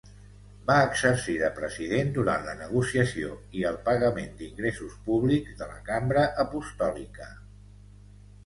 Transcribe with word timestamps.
Va 0.69 0.77
exercir 0.85 1.35
de 1.41 1.49
president 1.57 2.09
durant 2.15 2.47
la 2.47 2.55
negociació 2.61 3.35
i 3.59 3.65
el 3.73 3.77
pagament 3.91 4.33
d'ingressos 4.41 4.97
públics 5.11 5.61
de 5.61 5.69
la 5.75 5.79
Cambra 5.91 6.25
Apostòlica. 6.47 7.33